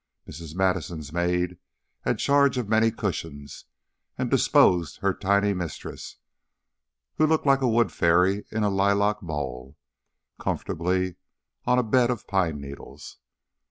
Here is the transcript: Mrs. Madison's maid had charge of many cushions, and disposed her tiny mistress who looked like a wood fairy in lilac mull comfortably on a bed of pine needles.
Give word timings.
Mrs. 0.27 0.55
Madison's 0.55 1.13
maid 1.13 1.59
had 2.05 2.17
charge 2.17 2.57
of 2.57 2.67
many 2.67 2.89
cushions, 2.89 3.65
and 4.17 4.31
disposed 4.31 4.97
her 5.01 5.13
tiny 5.13 5.53
mistress 5.53 6.17
who 7.17 7.27
looked 7.27 7.45
like 7.45 7.61
a 7.61 7.67
wood 7.69 7.91
fairy 7.91 8.43
in 8.49 8.63
lilac 8.63 9.21
mull 9.21 9.77
comfortably 10.39 11.17
on 11.65 11.77
a 11.77 11.83
bed 11.83 12.09
of 12.09 12.25
pine 12.25 12.59
needles. 12.59 13.19